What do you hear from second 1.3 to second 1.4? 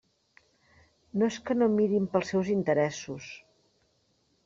és